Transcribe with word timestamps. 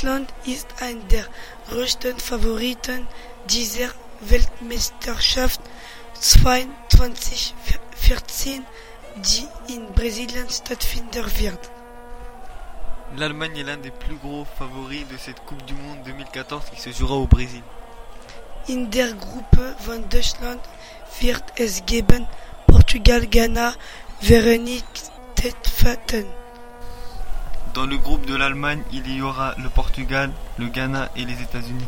Deutschland 0.00 0.32
ist 0.46 0.66
ein 0.80 1.06
der 1.08 1.26
größten 1.68 2.18
Favoriten 2.18 3.06
dieser 3.50 3.90
Weltmeisterschaft 4.20 5.60
2014, 6.18 8.64
die 9.16 9.46
in 9.74 9.92
Brasilien 9.92 10.48
stattfinden 10.48 11.26
wird. 11.38 11.70
L'Allemagne 13.14 13.58
est 13.58 13.64
l'un 13.64 13.76
des 13.76 13.90
plus 13.90 14.16
gros 14.16 14.46
favoris 14.56 15.06
de 15.06 15.18
cette 15.18 15.44
Coupe 15.44 15.66
du 15.66 15.74
Monde 15.74 16.02
2014 16.06 16.70
qui 16.70 16.80
se 16.80 16.92
jouera 16.92 17.16
au 17.16 17.26
Brésil. 17.26 17.62
In 18.68 18.90
der 18.90 19.12
Gruppe 19.12 19.76
von 19.80 20.08
Deutschland 20.08 20.62
wird 21.20 21.44
es 21.56 21.84
geben 21.84 22.26
Portugal, 22.66 23.26
Ghana, 23.26 23.74
Veronique 24.22 25.10
Tetfaten. 25.34 26.39
Dans 27.74 27.86
le 27.86 27.96
groupe 27.98 28.26
de 28.26 28.34
l'Allemagne, 28.34 28.82
il 28.92 29.08
y 29.14 29.22
aura 29.22 29.54
le 29.62 29.68
Portugal, 29.68 30.30
le 30.58 30.66
Ghana 30.66 31.10
et 31.16 31.24
les 31.24 31.40
États-Unis. 31.40 31.86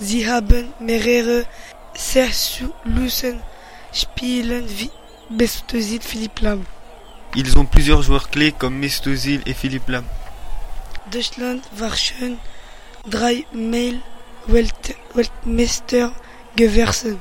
Sie 0.00 0.26
haben 0.28 0.66
mehrere 0.80 1.44
Sechslusen 1.94 3.40
spielen 3.92 4.66
wie 4.68 4.90
Mesut 5.30 5.72
Özil, 5.72 6.00
Philipp 6.02 6.40
Lahm. 6.40 6.64
Ils 7.36 7.56
ont 7.56 7.64
plusieurs 7.64 8.02
joueurs 8.02 8.28
clés 8.28 8.52
comme 8.52 8.76
Mesut 8.76 9.06
Özil 9.06 9.40
et 9.46 9.54
Philippe 9.54 9.88
Lam. 9.88 10.04
Deutschland 11.10 11.60
war 11.78 11.96
schon 11.96 12.36
dreimal 13.06 14.00
Welt 14.48 14.94
Weltmeister 15.14 16.10
gewesen. 16.56 17.18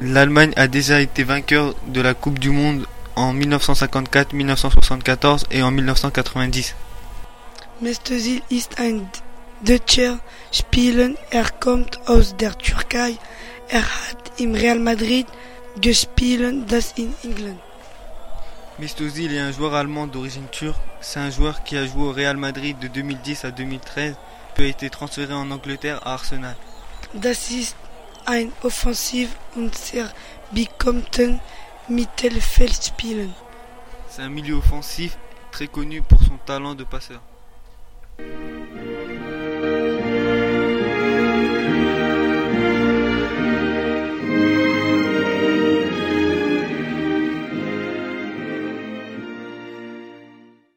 L'Allemagne 0.00 0.52
a 0.56 0.66
déjà 0.66 1.00
été 1.00 1.24
vainqueur 1.24 1.74
de 1.86 2.00
la 2.00 2.14
Coupe 2.14 2.38
du 2.38 2.50
Monde 2.50 2.86
en 3.18 3.32
1954, 3.32 4.32
1974 4.32 5.44
et 5.50 5.62
en 5.62 5.70
1990. 5.70 6.74
Mesut 7.80 8.10
Özil 8.10 8.42
ist 8.48 8.78
ein 8.78 9.08
deutscher 9.60 10.18
Spieler. 10.52 11.10
Er 11.30 11.50
kommt 11.60 11.98
aus 12.08 12.36
der 12.36 12.56
Türkei. 12.56 13.16
Er 13.68 13.82
hat 13.82 14.32
im 14.38 14.54
Real 14.54 14.78
Madrid 14.78 15.26
gespielt, 15.80 16.70
das 16.70 16.92
in 16.96 17.14
England. 17.24 17.58
Est 18.80 19.00
un 19.00 19.52
joueur 19.52 19.74
allemand 19.74 20.06
d'origine 20.06 20.48
turque. 20.50 20.78
C'est 21.00 21.18
un 21.18 21.30
joueur 21.30 21.64
qui 21.64 21.76
a 21.76 21.86
joué 21.86 22.02
au 22.02 22.12
Real 22.12 22.36
Madrid 22.36 22.78
de 22.78 22.86
2010 22.86 23.44
à 23.44 23.50
2013, 23.50 24.14
puis 24.54 24.66
a 24.66 24.68
été 24.68 24.88
transféré 24.90 25.34
en 25.34 25.50
Angleterre 25.50 26.00
à 26.06 26.12
Arsenal. 26.14 26.56
Das 27.14 27.50
ist 27.50 27.76
ein 28.26 28.52
Offensiv- 28.62 29.36
und 29.56 29.74
sehr 29.74 30.08
bekannten 30.52 31.40
Mittelfeldspieler. 31.90 33.30
C'est 34.10 34.22
un 34.22 34.28
milieu 34.28 34.54
offensif 34.54 35.16
très 35.50 35.66
connu 35.66 36.02
pour 36.02 36.22
son 36.22 36.36
talent 36.44 36.74
de 36.74 36.84
passeur. 36.84 37.22